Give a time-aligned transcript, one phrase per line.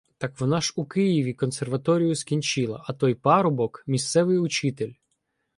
[0.17, 4.93] —Так вона ж у Києві консерваторію скінчила, а той парубок— місцевий учитель.